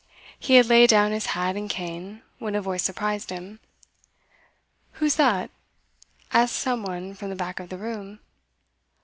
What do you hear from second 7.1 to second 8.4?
from the back of the room.